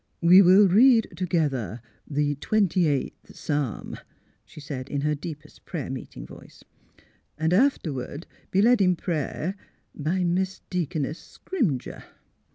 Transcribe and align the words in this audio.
'^ 0.23 0.27
We 0.27 0.41
will 0.41 0.67
read 0.67 1.09
together 1.15 1.79
the 2.09 2.33
Twenty 2.33 2.87
eighth 2.87 3.35
Psa'm," 3.35 3.99
she 4.43 4.59
said, 4.59 4.89
in 4.89 5.01
her 5.01 5.13
deepest 5.13 5.63
prayer 5.63 5.91
meeting 5.91 6.25
voice, 6.25 6.63
'^ 6.99 7.03
and 7.37 7.53
afterward 7.53 8.25
be 8.49 8.63
led 8.63 8.81
in 8.81 8.95
prayer 8.95 9.53
by 9.93 10.23
Mis' 10.23 10.61
Deaconess 10.71 11.37
Scrimger." 11.37 12.03